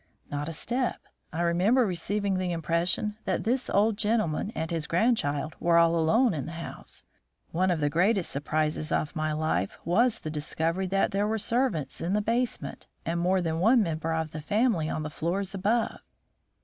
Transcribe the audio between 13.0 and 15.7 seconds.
and more than one member of the family on the floors